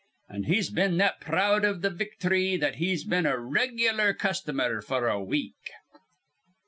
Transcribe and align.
"An' 0.31 0.45
he's 0.45 0.71
been 0.71 0.97
that 0.97 1.21
proud 1.21 1.63
iv 1.63 1.83
th' 1.83 1.95
victhry 1.95 2.59
that 2.59 2.77
he's 2.77 3.03
been 3.03 3.27
a 3.27 3.37
reg'lar 3.37 4.15
customer 4.15 4.81
f'r 4.81 5.07
a 5.07 5.21
week." 5.23 5.69